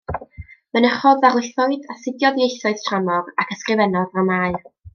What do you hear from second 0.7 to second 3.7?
Mynychodd ddarlithoedd, astudiodd ieithoedd tramor, ac